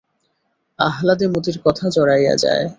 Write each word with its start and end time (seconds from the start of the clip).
আহ্লাদে 0.79 1.25
মতির 1.27 1.57
কথা 1.65 1.85
জড়াইয়া 1.89 2.35
যায়। 2.35 2.65